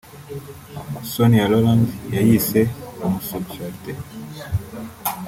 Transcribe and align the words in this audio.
Sonia 1.11 1.45
Rolland 1.51 1.85
yayise 2.15 2.61
‘Homosexualité 2.99 3.91